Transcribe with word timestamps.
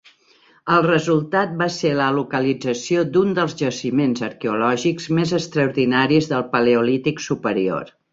El 0.75 0.83
resultat 0.85 1.51
va 1.57 1.65
ser 1.73 1.89
la 1.99 2.07
localització 2.15 3.03
d'un 3.17 3.35
dels 3.39 3.53
jaciments 3.59 4.23
arqueològics 4.29 5.07
més 5.19 5.35
extraordinaris 5.41 6.31
del 6.33 6.47
paleolític 6.57 7.23
superior. 7.27 7.93